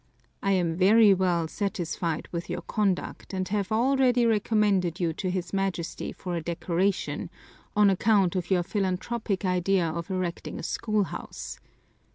[0.41, 5.53] I am very well satisfied with your conduct and have already recommended you to his
[5.53, 7.29] Majesty for a decoration
[7.75, 11.59] on account of your philanthropic idea of erecting a schoolhouse.